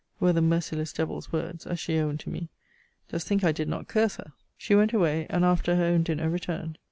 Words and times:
were 0.19 0.33
the 0.33 0.41
merciless 0.41 0.91
devil's 0.91 1.31
words, 1.31 1.67
as 1.67 1.79
she 1.79 1.99
owned 1.99 2.19
to 2.19 2.31
me. 2.31 2.49
Dost 3.09 3.27
think 3.27 3.43
I 3.43 3.51
did 3.51 3.69
not 3.69 3.87
curse 3.87 4.15
her? 4.15 4.33
She 4.57 4.73
went 4.73 4.93
away; 4.93 5.27
and, 5.29 5.45
after 5.45 5.75
her 5.75 5.83
own 5.85 6.01
dinner, 6.01 6.27
returned. 6.27 6.79